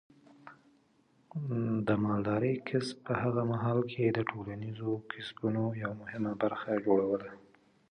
د 1.87 1.89
مالدارۍ 2.05 2.53
کسب 2.69 2.97
په 3.07 3.13
هغه 3.23 3.41
مهال 3.51 3.79
کې 3.91 4.03
د 4.11 4.19
ټولنیزو 4.29 4.91
کسبونو 5.11 5.63
یوه 5.81 5.95
مهمه 6.01 6.33
برخه 6.41 6.71
جوړوله. 6.85 7.31